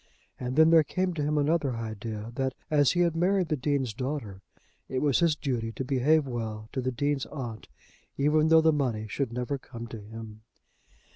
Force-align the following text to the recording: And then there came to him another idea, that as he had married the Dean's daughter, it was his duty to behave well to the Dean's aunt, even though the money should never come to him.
And 0.39 0.55
then 0.55 0.71
there 0.71 0.81
came 0.83 1.13
to 1.13 1.21
him 1.21 1.37
another 1.37 1.75
idea, 1.75 2.31
that 2.33 2.55
as 2.71 2.93
he 2.93 3.01
had 3.01 3.15
married 3.15 3.49
the 3.49 3.55
Dean's 3.55 3.93
daughter, 3.93 4.41
it 4.89 4.97
was 4.97 5.19
his 5.19 5.35
duty 5.35 5.71
to 5.73 5.85
behave 5.85 6.25
well 6.25 6.69
to 6.71 6.81
the 6.81 6.91
Dean's 6.91 7.27
aunt, 7.27 7.67
even 8.17 8.47
though 8.47 8.61
the 8.61 8.73
money 8.73 9.05
should 9.07 9.31
never 9.31 9.59
come 9.59 9.85
to 9.89 10.01
him. 10.01 10.41